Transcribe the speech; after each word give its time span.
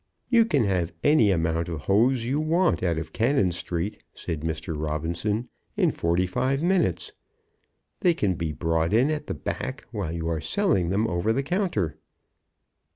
"You 0.29 0.45
can 0.45 0.63
have 0.63 0.91
any 1.03 1.29
amount 1.29 1.69
of 1.69 1.81
hose 1.81 2.25
you 2.25 2.39
want, 2.39 2.81
out 2.81 2.97
of 2.97 3.13
Cannon 3.13 3.51
Street," 3.51 4.01
said 4.15 4.41
Mr. 4.41 4.75
Robinson, 4.75 5.47
"in 5.77 5.91
forty 5.91 6.25
five 6.25 6.63
minutes. 6.63 7.11
They 7.99 8.15
can 8.15 8.33
be 8.33 8.51
brought 8.51 8.93
in 8.93 9.11
at 9.11 9.27
the 9.27 9.35
back 9.35 9.85
while 9.91 10.11
you 10.11 10.27
are 10.27 10.41
selling 10.41 10.89
them 10.89 11.05
over 11.05 11.31
the 11.31 11.43
counter." 11.43 11.97